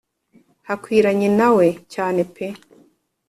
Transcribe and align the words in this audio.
hakwiranye 0.67 1.29
nawe 1.39 1.67
cyane 1.93 2.21
pe 2.33 2.45